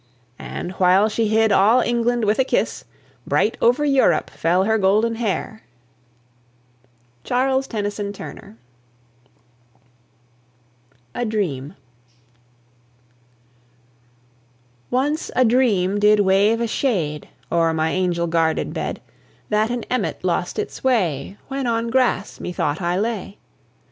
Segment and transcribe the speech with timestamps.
[0.39, 2.85] And, while she hid all England with a kiss,
[3.27, 5.61] Bright over Europe fell her golden hair!
[7.23, 8.57] CHARLES TENNYSON TURNER.
[11.13, 11.75] A DREAM.
[14.89, 18.99] Once a dream did wave a shade O'er my angel guarded bed,
[19.49, 23.37] That an emmet lost its way When on grass methought I lay.